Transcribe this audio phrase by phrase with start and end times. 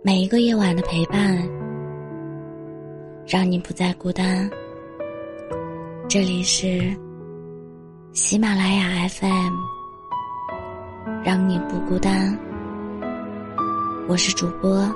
[0.00, 1.36] 每一个夜晚的陪伴，
[3.26, 4.48] 让你不再孤单。
[6.08, 6.96] 这里是
[8.12, 9.54] 喜马拉雅 FM，
[11.24, 12.38] 让你不孤单。
[14.06, 14.88] 我是主播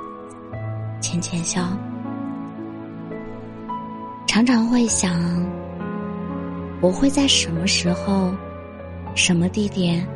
[1.01, 1.77] 浅浅笑，
[4.25, 5.21] 常常会想，
[6.81, 8.33] 我会在什么时候、
[9.17, 10.07] 什么地点、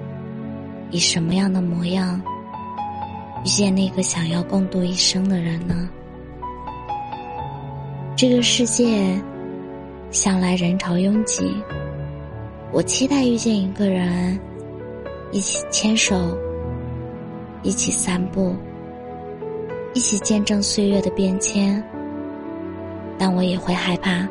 [0.93, 2.23] 以什么样的模样？
[3.47, 5.89] 遇见那个想要共度一生的人呢？
[8.17, 9.17] 这个世界
[10.11, 11.57] 向来人潮拥挤，
[12.73, 14.37] 我期待遇见一个人，
[15.31, 16.37] 一起牵手，
[17.63, 18.53] 一起散步，
[19.95, 21.81] 一起见证岁月的变迁。
[23.17, 24.29] 但我也会害怕，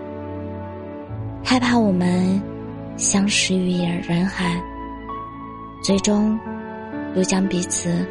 [1.41, 2.41] 害怕我们
[2.97, 4.61] 相识于人海，
[5.81, 6.37] 最终
[7.15, 8.05] 又将彼此。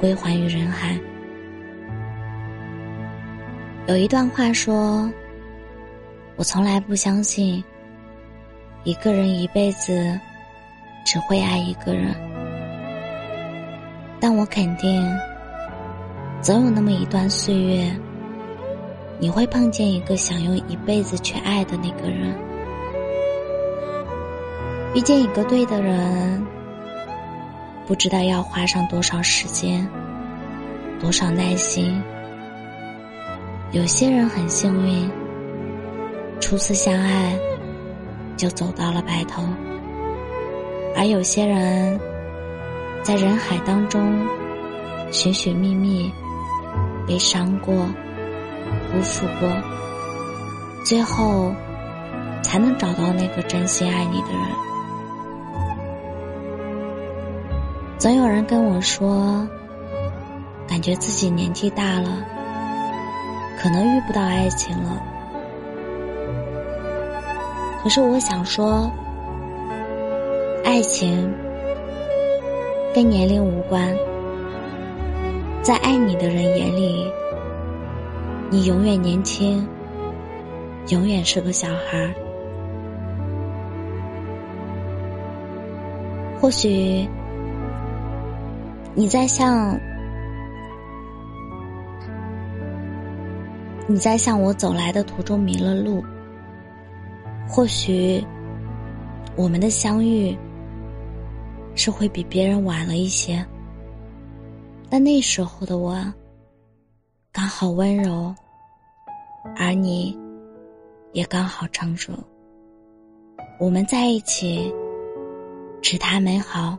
[0.00, 0.98] 归还于人海。
[3.86, 5.10] 有一段话说
[6.36, 7.62] ：“我从来不相信
[8.82, 10.18] 一个人一辈子
[11.04, 12.14] 只会爱一个人，
[14.18, 15.06] 但我肯定，
[16.40, 17.94] 总有那么一段岁月，
[19.18, 22.34] 你会碰见一个想用一辈子去爱的那个人。
[24.94, 26.42] 遇见一个对的人。”
[27.90, 29.84] 不知道要花上多少时间，
[31.00, 32.00] 多少耐心。
[33.72, 35.10] 有些人很幸运，
[36.40, 37.36] 初次相爱
[38.36, 39.42] 就走到了白头；
[40.96, 41.98] 而有些人，
[43.02, 44.24] 在人海当中
[45.10, 46.12] 寻寻觅觅，
[47.08, 47.74] 被伤过、
[48.92, 49.50] 辜负过，
[50.84, 51.52] 最后
[52.40, 54.69] 才能找到那个真心爱你的人。
[58.00, 59.46] 总有人跟我说，
[60.66, 62.24] 感觉自己年纪大了，
[63.58, 65.02] 可能遇不到爱情了。
[67.82, 68.90] 可是我想说，
[70.64, 71.30] 爱情
[72.94, 73.94] 跟年龄无关，
[75.60, 77.04] 在爱你的人眼里，
[78.48, 79.68] 你永远年轻，
[80.88, 82.14] 永远是个小孩儿。
[86.40, 87.06] 或许。
[88.94, 89.78] 你在向
[93.86, 96.04] 你在向我走来的途中迷了路，
[97.48, 98.24] 或许
[99.36, 100.36] 我们的相遇
[101.74, 103.44] 是会比别人晚了一些，
[104.88, 105.96] 但那时候的我
[107.32, 108.34] 刚好温柔，
[109.56, 110.16] 而你
[111.12, 112.12] 也刚好成熟，
[113.58, 114.72] 我们在一起
[115.80, 116.76] 只谈美好。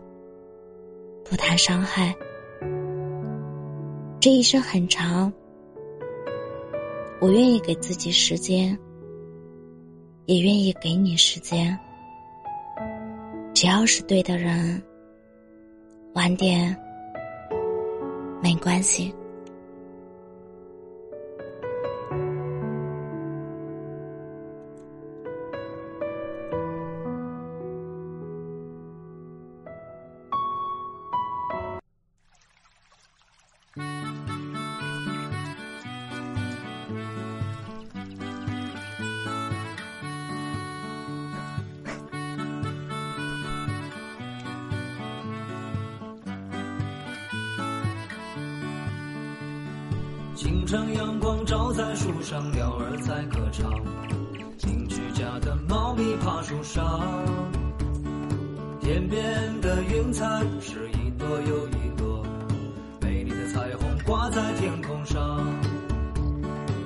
[1.31, 2.13] 不谈伤害，
[4.19, 5.31] 这一生很长，
[7.21, 8.77] 我愿意给自己时间，
[10.25, 11.79] 也愿意给你时间。
[13.53, 14.83] 只要是对的人，
[16.15, 16.77] 晚点
[18.43, 19.15] 没关系。
[50.41, 53.71] 清晨阳光照在树上，鸟儿在歌唱。
[54.63, 56.99] 邻居家的猫咪爬树上。
[58.79, 59.21] 天边
[59.61, 60.25] 的云彩
[60.59, 62.25] 是一朵又一朵，
[62.99, 65.45] 美丽的彩虹挂在天空上。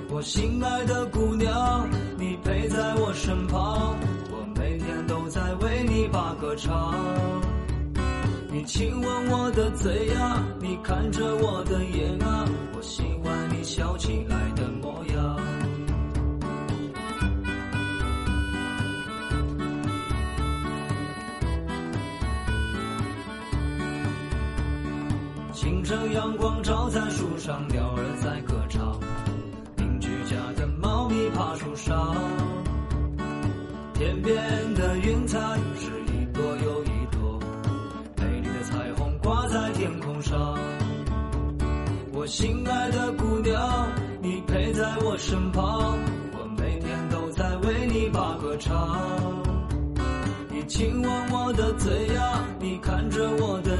[0.09, 1.87] 我心爱的姑娘，
[2.17, 3.95] 你陪在我身旁，
[4.31, 6.93] 我每天都在为你把歌唱。
[8.51, 11.94] 你亲吻我的嘴呀，你看着我的眼
[25.55, 28.99] 清晨阳光照在树上，鸟儿在歌唱，
[29.77, 32.13] 邻居家的猫咪爬树上，
[33.93, 34.35] 天边
[34.73, 35.39] 的云彩
[35.79, 37.39] 是一朵又一朵，
[38.17, 39.71] 美丽的彩虹挂在。
[39.71, 40.59] 天空上，
[42.11, 43.87] 我心爱的姑娘，
[44.21, 45.97] 你陪在我身旁，
[46.33, 48.75] 我每天都在为你把歌唱。
[50.49, 53.74] 你亲吻我的嘴呀，你看着我的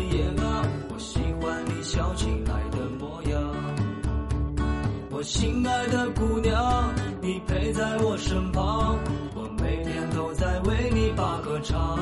[5.25, 8.95] 心爱的姑娘，你陪在我身旁，
[9.33, 11.97] 我每天都在为你把歌唱。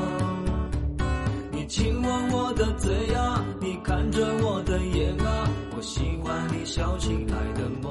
[1.49, 7.82] 你亲吻我的嘴呀，你看着我的眼啊，我喜欢你笑起来的。